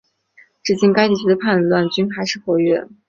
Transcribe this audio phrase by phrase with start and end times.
[0.63, 2.87] 至今该地区的叛乱军还是活跃。